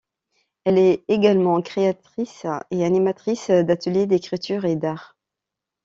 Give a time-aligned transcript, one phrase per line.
[0.63, 5.15] Elle est également créatrice et animatrice d'ateliers d'écriture et d'art.